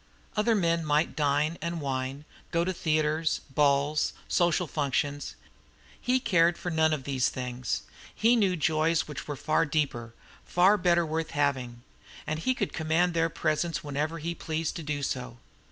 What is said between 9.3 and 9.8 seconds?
far